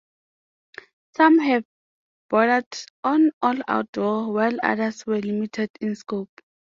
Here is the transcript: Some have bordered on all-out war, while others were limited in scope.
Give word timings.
Some 1.15 1.37
have 1.37 1.63
bordered 2.27 2.65
on 3.03 3.29
all-out 3.39 3.89
war, 3.95 4.33
while 4.33 4.57
others 4.63 5.05
were 5.05 5.21
limited 5.21 5.69
in 5.79 5.93
scope. 5.95 6.41